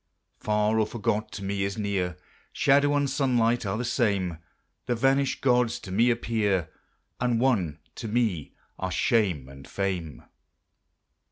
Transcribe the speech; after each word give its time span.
Far 0.39 0.79
or 0.79 0.87
forgot 0.87 1.31
to 1.33 1.43
me 1.43 1.63
is 1.63 1.77
near; 1.77 2.17
Shadow 2.51 2.95
and 2.95 3.07
sunlight 3.07 3.67
are 3.67 3.77
the 3.77 3.85
same; 3.85 4.39
The 4.87 4.95
vanished 4.95 5.41
gods 5.41 5.79
to 5.81 5.91
me 5.91 6.09
appear; 6.09 6.71
And 7.19 7.39
one 7.39 7.77
to 7.97 8.07
me 8.07 8.55
are 8.79 8.89
shame 8.89 9.47
and 9.47 9.67
fame. 9.67 10.23